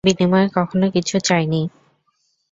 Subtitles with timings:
[0.03, 1.61] বিনিময়ে কখনও কিছু চায়নি।